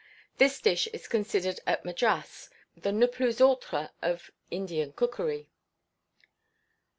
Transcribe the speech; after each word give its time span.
This 0.39 0.59
dish 0.59 0.87
is 0.93 1.07
considered 1.07 1.59
at 1.67 1.85
Madras 1.85 2.49
the 2.75 2.91
ne 2.91 3.05
plus 3.05 3.39
ultra 3.39 3.91
of 4.01 4.31
Indian 4.49 4.93
cookery. 4.93 5.51